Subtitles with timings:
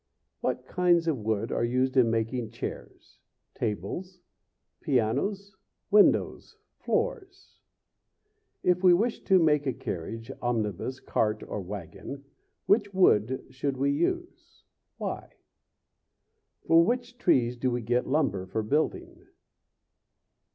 [0.39, 3.19] What kinds of wood are used in making chairs?
[3.53, 4.19] tables?
[4.79, 5.55] pianos?
[5.91, 6.57] windows?
[6.79, 7.59] floors?
[8.63, 12.25] If we wish to make a carriage, omnibus, cart, or wagon,
[12.65, 14.63] which wood should we use?
[14.97, 15.29] Why?
[16.65, 19.27] From which trees do we get lumber for building?